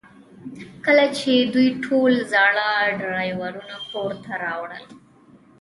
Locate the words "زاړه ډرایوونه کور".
2.31-4.11